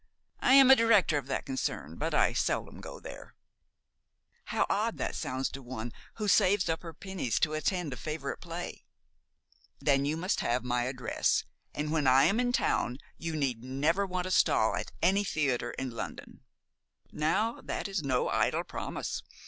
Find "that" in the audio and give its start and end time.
1.27-1.45, 4.97-5.13, 17.63-17.87